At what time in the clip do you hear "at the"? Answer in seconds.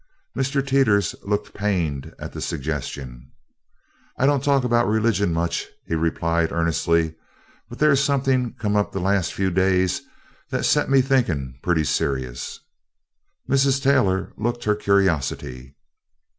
2.17-2.41